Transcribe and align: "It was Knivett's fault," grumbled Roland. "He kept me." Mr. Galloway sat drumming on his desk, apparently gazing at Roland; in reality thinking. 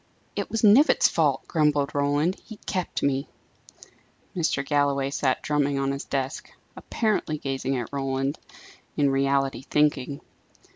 "It 0.35 0.49
was 0.49 0.63
Knivett's 0.63 1.07
fault," 1.07 1.47
grumbled 1.47 1.93
Roland. 1.93 2.35
"He 2.43 2.57
kept 2.65 3.03
me." 3.03 3.27
Mr. 4.35 4.65
Galloway 4.65 5.11
sat 5.11 5.43
drumming 5.43 5.77
on 5.77 5.91
his 5.91 6.05
desk, 6.05 6.49
apparently 6.75 7.37
gazing 7.37 7.77
at 7.77 7.93
Roland; 7.93 8.39
in 8.97 9.11
reality 9.11 9.61
thinking. 9.61 10.21